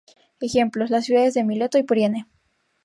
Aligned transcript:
Ejemplos: 0.39 0.89
las 0.89 1.05
ciudades 1.05 1.35
de 1.35 1.43
Mileto 1.43 1.77
y 1.77 1.83
Priene. 1.83 2.25